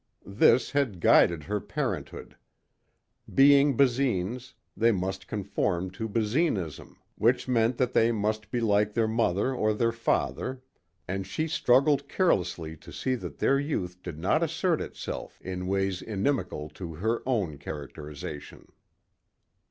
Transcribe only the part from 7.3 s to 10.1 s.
meant that they must be like their mother or their